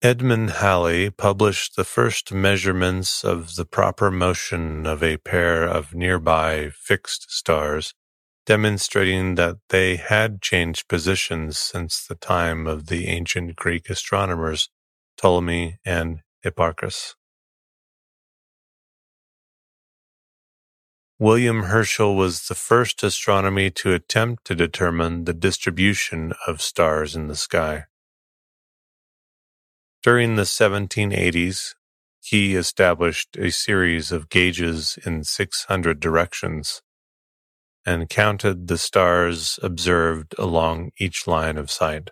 Edmund 0.00 0.50
Halley 0.50 1.10
published 1.10 1.74
the 1.74 1.82
first 1.82 2.32
measurements 2.32 3.24
of 3.24 3.56
the 3.56 3.64
proper 3.64 4.12
motion 4.12 4.86
of 4.86 5.02
a 5.02 5.16
pair 5.16 5.64
of 5.64 5.92
nearby 5.92 6.70
fixed 6.70 7.32
stars, 7.32 7.94
demonstrating 8.46 9.34
that 9.34 9.56
they 9.70 9.96
had 9.96 10.40
changed 10.40 10.86
positions 10.86 11.58
since 11.58 12.06
the 12.06 12.14
time 12.14 12.68
of 12.68 12.86
the 12.86 13.08
ancient 13.08 13.56
Greek 13.56 13.90
astronomers 13.90 14.68
Ptolemy 15.16 15.78
and 15.84 16.20
Hipparchus. 16.44 17.16
William 21.18 21.64
Herschel 21.64 22.14
was 22.14 22.46
the 22.46 22.54
first 22.54 23.02
astronomer 23.02 23.70
to 23.70 23.94
attempt 23.94 24.44
to 24.44 24.54
determine 24.54 25.24
the 25.24 25.34
distribution 25.34 26.34
of 26.46 26.62
stars 26.62 27.16
in 27.16 27.26
the 27.26 27.34
sky. 27.34 27.87
During 30.02 30.36
the 30.36 30.42
1780s, 30.42 31.74
he 32.20 32.54
established 32.54 33.36
a 33.36 33.50
series 33.50 34.12
of 34.12 34.28
gauges 34.28 34.98
in 35.04 35.24
600 35.24 35.98
directions 35.98 36.82
and 37.84 38.08
counted 38.08 38.68
the 38.68 38.78
stars 38.78 39.58
observed 39.62 40.34
along 40.38 40.90
each 40.98 41.26
line 41.26 41.56
of 41.56 41.70
sight. 41.70 42.10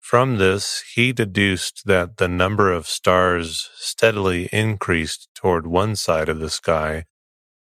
From 0.00 0.36
this, 0.36 0.84
he 0.94 1.12
deduced 1.12 1.82
that 1.86 2.18
the 2.18 2.28
number 2.28 2.72
of 2.72 2.86
stars 2.86 3.70
steadily 3.74 4.48
increased 4.52 5.28
toward 5.34 5.66
one 5.66 5.96
side 5.96 6.28
of 6.28 6.38
the 6.38 6.50
sky 6.50 7.04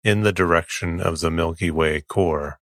in 0.03 0.21
the 0.21 0.33
direction 0.33 1.01
of 1.01 1.21
the 1.21 1.31
Milky 1.31 1.71
Way 1.71 2.01
core. 2.01 2.59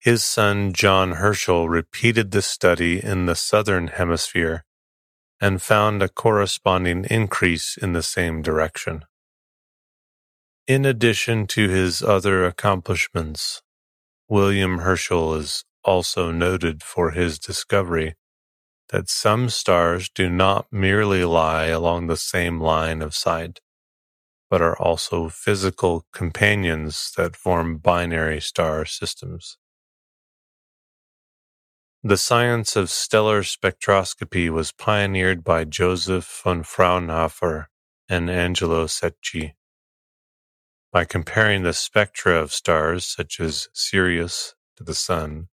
His 0.00 0.24
son 0.24 0.72
John 0.72 1.12
Herschel 1.12 1.68
repeated 1.68 2.30
the 2.30 2.40
study 2.40 3.04
in 3.04 3.26
the 3.26 3.34
southern 3.34 3.88
hemisphere 3.88 4.64
and 5.42 5.60
found 5.60 6.02
a 6.02 6.08
corresponding 6.08 7.04
increase 7.10 7.76
in 7.76 7.92
the 7.92 8.02
same 8.02 8.40
direction. 8.40 9.04
In 10.66 10.86
addition 10.86 11.46
to 11.48 11.68
his 11.68 12.02
other 12.02 12.46
accomplishments, 12.46 13.60
William 14.26 14.78
Herschel 14.78 15.34
is 15.34 15.64
also 15.84 16.30
noted 16.30 16.82
for 16.82 17.10
his 17.10 17.38
discovery 17.38 18.14
that 18.88 19.10
some 19.10 19.50
stars 19.50 20.08
do 20.08 20.30
not 20.30 20.66
merely 20.72 21.24
lie 21.24 21.66
along 21.66 22.06
the 22.06 22.16
same 22.16 22.58
line 22.58 23.02
of 23.02 23.14
sight, 23.14 23.60
but 24.48 24.62
are 24.62 24.78
also 24.78 25.28
physical 25.28 26.06
companions 26.10 27.12
that 27.18 27.36
form 27.36 27.76
binary 27.76 28.40
star 28.40 28.86
systems. 28.86 29.58
The 32.02 32.16
science 32.16 32.76
of 32.76 32.88
stellar 32.88 33.42
spectroscopy 33.42 34.48
was 34.48 34.72
pioneered 34.72 35.44
by 35.44 35.64
Joseph 35.64 36.40
von 36.42 36.62
Fraunhofer 36.62 37.68
and 38.08 38.30
Angelo 38.30 38.86
Secchi. 38.86 39.54
By 40.90 41.04
comparing 41.04 41.62
the 41.62 41.74
spectra 41.74 42.40
of 42.40 42.54
stars 42.54 43.04
such 43.04 43.38
as 43.38 43.68
Sirius 43.74 44.54
to 44.76 44.82
the 44.82 44.94
Sun, 44.94 45.48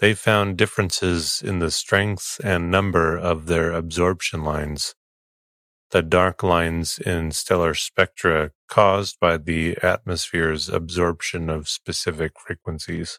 they 0.00 0.12
found 0.12 0.58
differences 0.58 1.40
in 1.42 1.60
the 1.60 1.70
strength 1.70 2.38
and 2.44 2.70
number 2.70 3.16
of 3.16 3.46
their 3.46 3.72
absorption 3.72 4.44
lines, 4.44 4.94
the 5.92 6.02
dark 6.02 6.42
lines 6.42 6.98
in 6.98 7.32
stellar 7.32 7.72
spectra 7.72 8.52
caused 8.68 9.18
by 9.18 9.38
the 9.38 9.78
atmosphere's 9.82 10.68
absorption 10.68 11.48
of 11.48 11.70
specific 11.70 12.32
frequencies. 12.38 13.18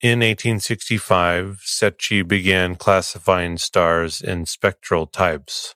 In 0.00 0.20
1865, 0.20 1.62
Secchi 1.64 2.22
began 2.22 2.76
classifying 2.76 3.58
stars 3.58 4.20
in 4.20 4.46
spectral 4.46 5.06
types. 5.06 5.74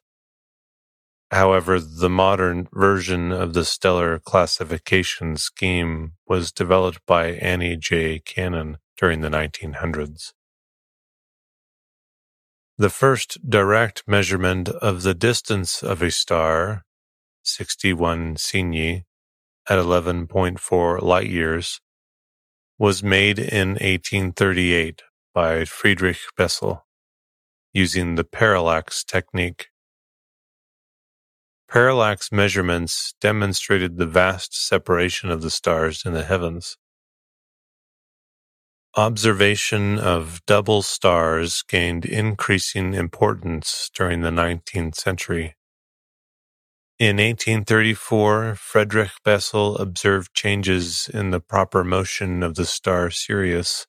However, 1.32 1.80
the 1.80 2.08
modern 2.08 2.68
version 2.72 3.32
of 3.32 3.52
the 3.52 3.64
stellar 3.64 4.20
classification 4.20 5.36
scheme 5.38 6.12
was 6.28 6.52
developed 6.52 7.04
by 7.04 7.32
Annie 7.32 7.76
J. 7.76 8.20
Cannon 8.20 8.78
during 8.96 9.22
the 9.22 9.28
1900s. 9.28 10.32
The 12.78 12.90
first 12.90 13.50
direct 13.50 14.04
measurement 14.06 14.68
of 14.68 15.02
the 15.02 15.14
distance 15.14 15.82
of 15.82 16.00
a 16.00 16.12
star, 16.12 16.84
61 17.42 18.36
Cygni, 18.36 19.02
at 19.68 19.80
11.4 19.80 21.02
light 21.02 21.28
years, 21.28 21.80
was 22.82 23.00
made 23.00 23.38
in 23.38 23.74
1838 23.74 25.02
by 25.32 25.64
Friedrich 25.64 26.18
Bessel 26.36 26.84
using 27.72 28.16
the 28.16 28.24
parallax 28.24 29.04
technique. 29.04 29.68
Parallax 31.68 32.32
measurements 32.32 33.14
demonstrated 33.20 33.98
the 33.98 34.06
vast 34.06 34.52
separation 34.66 35.30
of 35.30 35.42
the 35.42 35.50
stars 35.50 36.02
in 36.04 36.12
the 36.12 36.24
heavens. 36.24 36.76
observation 38.96 39.96
of 40.00 40.44
double 40.46 40.82
stars 40.82 41.62
gained 41.62 42.04
increasing 42.04 42.94
importance 42.94 43.90
during 43.94 44.22
the 44.22 44.30
19th 44.30 44.96
century. 44.96 45.54
In 46.98 47.16
1834, 47.16 48.54
Friedrich 48.54 49.10
Bessel 49.24 49.76
observed 49.78 50.34
changes 50.34 51.10
in 51.12 51.30
the 51.30 51.40
proper 51.40 51.82
motion 51.82 52.42
of 52.42 52.54
the 52.54 52.66
star 52.66 53.10
Sirius 53.10 53.86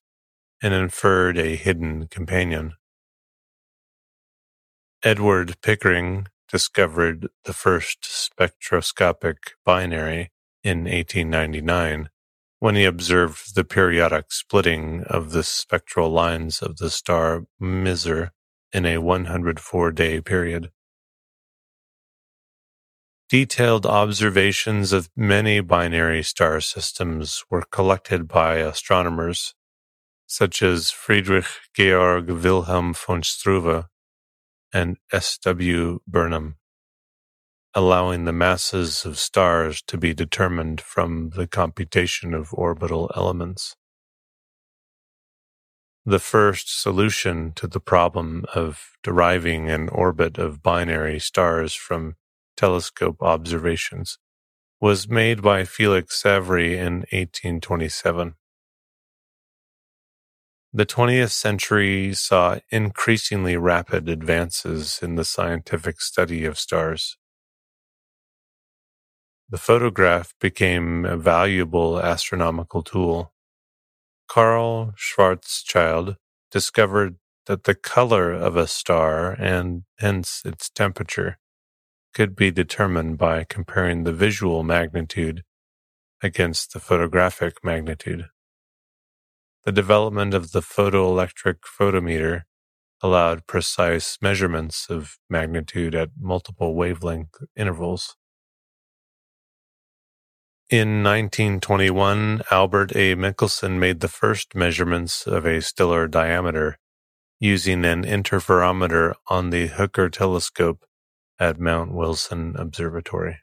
and 0.61 0.73
inferred 0.73 1.37
a 1.37 1.55
hidden 1.55 2.07
companion. 2.07 2.73
Edward 5.03 5.57
Pickering 5.61 6.27
discovered 6.47 7.27
the 7.43 7.53
first 7.53 8.05
spectroscopic 8.05 9.37
binary 9.65 10.31
in 10.63 10.85
1899 10.85 12.09
when 12.59 12.75
he 12.75 12.85
observed 12.85 13.53
the 13.55 13.65
periodic 13.65 14.31
splitting 14.31 15.03
of 15.03 15.31
the 15.31 15.43
spectral 15.43 16.09
lines 16.09 16.61
of 16.61 16.77
the 16.77 16.89
star 16.89 17.43
Mizar 17.61 18.29
in 18.71 18.85
a 18.85 18.99
104 18.99 19.91
day 19.91 20.21
period. 20.21 20.71
Detailed 23.33 23.87
observations 23.87 24.93
of 24.93 25.09
many 25.15 25.59
binary 25.59 26.21
star 26.21 26.61
systems 26.61 27.43
were 27.49 27.63
collected 27.63 28.27
by 28.27 28.57
astronomers 28.57 29.55
such 30.27 30.61
as 30.61 30.91
Friedrich 30.91 31.47
Georg 31.75 32.29
Wilhelm 32.29 32.93
von 32.93 33.23
Struve 33.23 33.85
and 34.71 34.97
S. 35.11 35.39
W. 35.39 35.97
Burnham 36.07 36.57
allowing 37.73 38.25
the 38.25 38.31
masses 38.31 39.03
of 39.03 39.17
stars 39.17 39.81
to 39.87 39.97
be 39.97 40.13
determined 40.13 40.79
from 40.79 41.31
the 41.31 41.47
computation 41.47 42.35
of 42.35 42.53
orbital 42.53 43.09
elements. 43.15 43.75
The 46.05 46.19
first 46.19 46.79
solution 46.79 47.51
to 47.53 47.65
the 47.65 47.79
problem 47.79 48.45
of 48.53 48.91
deriving 49.01 49.71
an 49.71 49.89
orbit 49.89 50.37
of 50.37 50.61
binary 50.61 51.17
stars 51.17 51.73
from 51.73 52.15
telescope 52.57 53.21
observations 53.21 54.17
was 54.81 55.07
made 55.07 55.41
by 55.41 55.63
Felix 55.63 56.21
Savary 56.21 56.77
in 56.77 57.05
1827. 57.11 58.35
The 60.73 60.85
20th 60.85 61.31
century 61.31 62.13
saw 62.13 62.59
increasingly 62.69 63.57
rapid 63.57 64.09
advances 64.09 64.99
in 65.01 65.15
the 65.15 65.25
scientific 65.25 66.01
study 66.01 66.45
of 66.45 66.59
stars. 66.59 67.17
The 69.49 69.57
photograph 69.59 70.33
became 70.41 71.05
a 71.05 71.15
valuable 71.15 71.99
astronomical 72.01 72.81
tool. 72.83 73.33
Karl 74.27 74.93
Schwarzschild 74.97 76.17
discovered 76.51 77.17
that 77.45 77.65
the 77.65 77.75
color 77.75 78.31
of 78.31 78.57
a 78.57 78.67
star 78.67 79.33
and 79.33 79.83
hence 79.99 80.41
its 80.43 80.69
temperature 80.69 81.37
could 82.13 82.35
be 82.35 82.51
determined 82.51 83.17
by 83.17 83.43
comparing 83.43 84.03
the 84.03 84.13
visual 84.13 84.63
magnitude 84.63 85.43
against 86.21 86.73
the 86.73 86.79
photographic 86.79 87.63
magnitude. 87.63 88.25
The 89.65 89.71
development 89.71 90.33
of 90.33 90.51
the 90.51 90.61
photoelectric 90.61 91.57
photometer 91.79 92.43
allowed 93.01 93.47
precise 93.47 94.17
measurements 94.21 94.87
of 94.89 95.17
magnitude 95.29 95.93
at 95.95 96.09
multiple 96.19 96.75
wavelength 96.75 97.35
intervals. 97.55 98.15
In 100.69 101.03
1921, 101.03 102.41
Albert 102.49 102.95
A. 102.95 103.15
Michelson 103.15 103.79
made 103.79 103.99
the 103.99 104.07
first 104.07 104.55
measurements 104.55 105.27
of 105.27 105.45
a 105.45 105.61
stellar 105.61 106.07
diameter 106.07 106.77
using 107.39 107.83
an 107.83 108.03
interferometer 108.03 109.13
on 109.27 109.49
the 109.49 109.67
Hooker 109.67 110.09
telescope 110.09 110.85
at 111.39 111.59
Mount 111.59 111.93
Wilson 111.93 112.55
Observatory. 112.57 113.39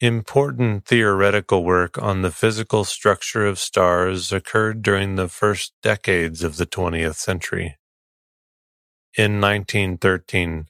Important 0.00 0.84
theoretical 0.84 1.64
work 1.64 1.96
on 1.96 2.20
the 2.20 2.30
physical 2.30 2.84
structure 2.84 3.46
of 3.46 3.58
stars 3.58 4.30
occurred 4.30 4.82
during 4.82 5.16
the 5.16 5.28
first 5.28 5.72
decades 5.82 6.44
of 6.44 6.58
the 6.58 6.66
20th 6.66 7.14
century. 7.14 7.78
In 9.16 9.40
1913, 9.40 10.66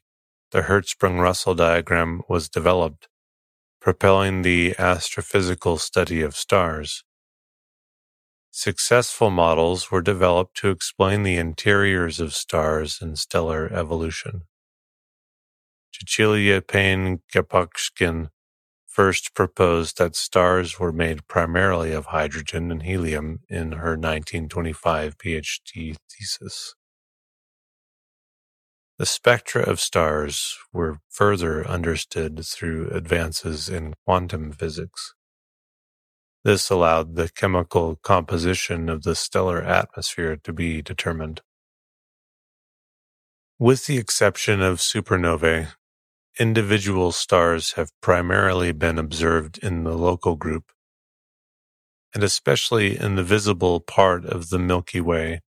the 0.52 0.62
Hertzsprung-Russell 0.62 1.56
diagram 1.56 2.22
was 2.28 2.48
developed, 2.48 3.08
propelling 3.80 4.42
the 4.42 4.76
astrophysical 4.78 5.80
study 5.80 6.22
of 6.22 6.36
stars. 6.36 7.02
Successful 8.52 9.30
models 9.30 9.90
were 9.90 10.00
developed 10.00 10.56
to 10.58 10.70
explain 10.70 11.24
the 11.24 11.36
interiors 11.36 12.20
of 12.20 12.32
stars 12.32 12.98
and 13.02 13.18
stellar 13.18 13.66
evolution. 13.72 14.42
Cecilia 15.98 16.60
Payne 16.60 17.22
Gaposchkin 17.32 18.28
first 18.86 19.34
proposed 19.34 19.96
that 19.96 20.14
stars 20.14 20.78
were 20.78 20.92
made 20.92 21.26
primarily 21.26 21.92
of 21.92 22.06
hydrogen 22.06 22.70
and 22.70 22.82
helium 22.82 23.40
in 23.48 23.72
her 23.72 23.92
1925 23.92 25.16
PhD 25.16 25.96
thesis. 26.10 26.74
The 28.98 29.06
spectra 29.06 29.62
of 29.62 29.80
stars 29.80 30.58
were 30.70 30.98
further 31.08 31.66
understood 31.66 32.44
through 32.44 32.90
advances 32.90 33.68
in 33.68 33.94
quantum 34.04 34.52
physics. 34.52 35.14
This 36.44 36.68
allowed 36.68 37.16
the 37.16 37.30
chemical 37.30 37.96
composition 37.96 38.88
of 38.90 39.02
the 39.02 39.14
stellar 39.14 39.62
atmosphere 39.62 40.36
to 40.44 40.52
be 40.52 40.82
determined. 40.82 41.40
With 43.58 43.86
the 43.86 43.96
exception 43.96 44.60
of 44.60 44.78
supernovae, 44.80 45.68
individual 46.38 47.12
stars 47.12 47.72
have 47.72 47.90
primarily 48.00 48.72
been 48.72 48.98
observed 48.98 49.58
in 49.58 49.84
the 49.84 49.96
local 49.96 50.36
group, 50.36 50.72
and 52.14 52.22
especially 52.22 52.98
in 52.98 53.16
the 53.16 53.22
visible 53.22 53.80
part 53.80 54.24
of 54.24 54.50
the 54.50 54.58
Milky 54.58 55.00
Way 55.00 55.40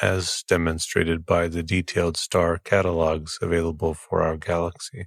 as 0.00 0.42
demonstrated 0.48 1.26
by 1.26 1.48
the 1.48 1.62
detailed 1.62 2.16
star 2.16 2.58
catalogs 2.58 3.38
available 3.42 3.94
for 3.94 4.22
our 4.22 4.36
galaxy. 4.36 5.06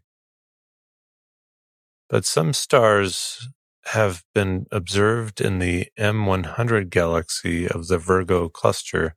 But 2.08 2.26
some 2.26 2.54
stars 2.54 3.50
have 3.86 4.24
been 4.34 4.68
observed 4.72 5.42
in 5.42 5.60
the 5.60 5.88
M100 5.98 6.90
galaxy 6.90 7.68
of 7.68 7.88
the 7.88 7.98
Virgo 7.98 8.50
cluster, 8.50 9.16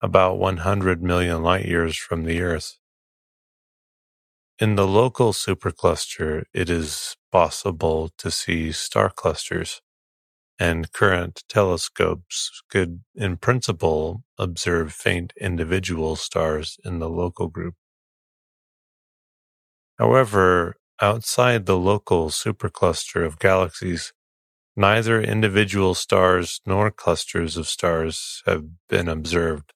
about 0.00 0.38
100 0.38 1.02
million 1.02 1.42
light 1.42 1.66
years 1.66 1.96
from 1.96 2.24
the 2.24 2.40
Earth. 2.40 2.78
In 4.58 4.76
the 4.76 4.86
local 4.86 5.34
supercluster, 5.34 6.44
it 6.54 6.70
is 6.70 7.14
possible 7.30 8.08
to 8.16 8.30
see 8.30 8.72
star 8.72 9.10
clusters 9.10 9.82
and 10.58 10.90
current 10.92 11.44
telescopes 11.46 12.62
could, 12.70 13.02
in 13.14 13.36
principle, 13.36 14.24
observe 14.38 14.94
faint 14.94 15.34
individual 15.38 16.16
stars 16.16 16.78
in 16.86 17.00
the 17.00 17.10
local 17.10 17.48
group. 17.48 17.74
However, 19.98 20.76
outside 21.02 21.66
the 21.66 21.76
local 21.76 22.30
supercluster 22.30 23.26
of 23.26 23.38
galaxies, 23.38 24.14
neither 24.74 25.20
individual 25.20 25.94
stars 25.94 26.62
nor 26.64 26.90
clusters 26.90 27.58
of 27.58 27.68
stars 27.68 28.42
have 28.46 28.64
been 28.88 29.08
observed. 29.08 29.74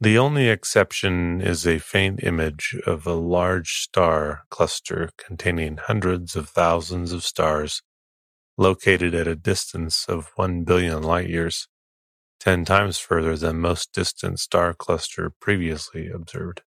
The 0.00 0.16
only 0.16 0.48
exception 0.48 1.40
is 1.40 1.66
a 1.66 1.80
faint 1.80 2.22
image 2.22 2.76
of 2.86 3.04
a 3.04 3.14
large 3.14 3.80
star 3.80 4.44
cluster 4.48 5.10
containing 5.16 5.78
hundreds 5.78 6.36
of 6.36 6.48
thousands 6.48 7.10
of 7.10 7.24
stars 7.24 7.82
located 8.56 9.12
at 9.12 9.26
a 9.26 9.34
distance 9.34 10.06
of 10.08 10.30
1 10.36 10.62
billion 10.62 11.02
light 11.02 11.28
years, 11.28 11.66
10 12.38 12.64
times 12.64 12.98
further 12.98 13.36
than 13.36 13.58
most 13.58 13.92
distant 13.92 14.38
star 14.38 14.72
cluster 14.72 15.32
previously 15.40 16.08
observed. 16.08 16.62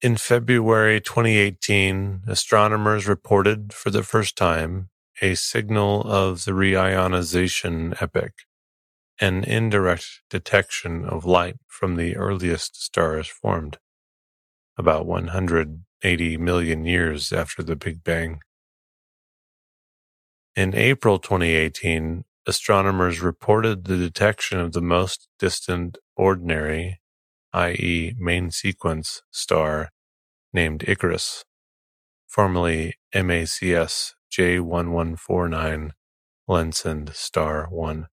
In 0.00 0.16
February 0.16 0.98
2018, 0.98 2.22
astronomers 2.26 3.06
reported 3.06 3.74
for 3.74 3.90
the 3.90 4.02
first 4.02 4.34
time 4.34 4.88
a 5.20 5.34
signal 5.34 6.00
of 6.10 6.46
the 6.46 6.52
reionization 6.52 8.00
epoch 8.00 8.32
an 9.20 9.44
indirect 9.44 10.22
detection 10.30 11.04
of 11.04 11.26
light 11.26 11.56
from 11.68 11.96
the 11.96 12.16
earliest 12.16 12.82
stars 12.82 13.28
formed, 13.28 13.76
about 14.78 15.04
180 15.04 16.36
million 16.38 16.86
years 16.86 17.30
after 17.30 17.62
the 17.62 17.76
Big 17.76 18.02
Bang. 18.02 18.40
In 20.56 20.74
April 20.74 21.18
2018, 21.18 22.24
astronomers 22.46 23.20
reported 23.20 23.84
the 23.84 23.98
detection 23.98 24.58
of 24.58 24.72
the 24.72 24.80
most 24.80 25.28
distant 25.38 25.98
ordinary, 26.16 27.00
i.e., 27.52 28.14
main 28.18 28.50
sequence 28.50 29.22
star 29.30 29.90
named 30.54 30.82
Icarus, 30.88 31.44
formerly 32.26 32.94
MACS 33.14 34.14
J1149 34.32 35.90
Lensed 36.48 37.14
Star 37.14 37.66
1 37.70 38.06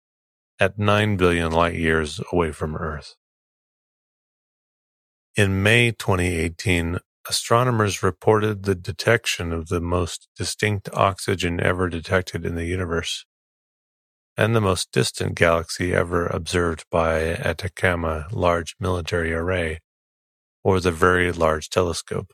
at 0.58 0.78
9 0.78 1.16
billion 1.16 1.52
light 1.52 1.74
years 1.74 2.20
away 2.32 2.52
from 2.52 2.76
Earth. 2.76 3.14
In 5.36 5.62
May 5.62 5.90
2018, 5.90 6.98
astronomers 7.28 8.02
reported 8.02 8.62
the 8.62 8.74
detection 8.74 9.52
of 9.52 9.68
the 9.68 9.80
most 9.80 10.28
distinct 10.36 10.88
oxygen 10.92 11.60
ever 11.60 11.88
detected 11.88 12.46
in 12.46 12.54
the 12.54 12.64
universe 12.64 13.24
and 14.36 14.54
the 14.54 14.60
most 14.60 14.92
distant 14.92 15.34
galaxy 15.34 15.94
ever 15.94 16.26
observed 16.26 16.84
by 16.90 17.20
Atacama 17.22 18.26
Large 18.30 18.76
Millimeter 18.78 19.22
Array, 19.38 19.80
or 20.62 20.78
the 20.78 20.90
Very 20.90 21.32
Large 21.32 21.70
Telescope, 21.70 22.32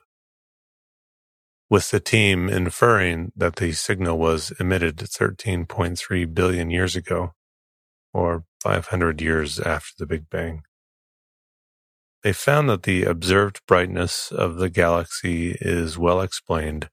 with 1.69 1.91
the 1.91 2.01
team 2.01 2.49
inferring 2.49 3.31
that 3.35 3.55
the 3.55 3.71
signal 3.71 4.17
was 4.17 4.51
emitted 4.59 4.97
13.3 4.97 6.33
billion 6.33 6.69
years 6.69 6.95
ago, 6.95 7.31
or 8.13 8.45
500 8.61 9.21
years 9.21 9.59
after 9.59 9.93
the 9.97 10.05
Big 10.05 10.29
Bang. 10.29 10.63
They 12.23 12.31
found 12.31 12.69
that 12.69 12.83
the 12.83 13.03
observed 13.03 13.61
brightness 13.67 14.31
of 14.31 14.55
the 14.55 14.69
galaxy 14.69 15.57
is 15.59 15.97
well 15.97 16.21
explained 16.21 16.89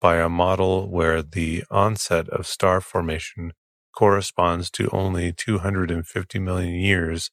by 0.00 0.16
a 0.16 0.28
model 0.28 0.88
where 0.88 1.22
the 1.22 1.64
onset 1.70 2.28
of 2.30 2.46
star 2.46 2.80
formation 2.80 3.52
corresponds 3.94 4.70
to 4.70 4.88
only 4.90 5.32
250 5.32 6.38
million 6.38 6.74
years 6.74 7.30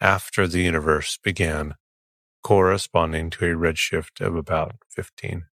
after 0.00 0.46
the 0.46 0.60
universe 0.60 1.18
began, 1.22 1.74
corresponding 2.44 3.30
to 3.30 3.44
a 3.46 3.56
redshift 3.56 4.20
of 4.20 4.36
about 4.36 4.76
15. 4.90 5.46